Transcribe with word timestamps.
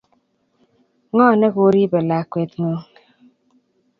Ngo 1.11 1.25
ne 1.39 1.47
ko 1.53 1.61
ripe 1.73 1.99
lakwet 2.09 2.51
ngug? 2.61 2.85